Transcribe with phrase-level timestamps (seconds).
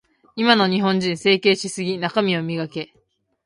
[0.35, 1.99] 今の日本人、整形しすぎ。
[1.99, 2.91] 中身を磨け。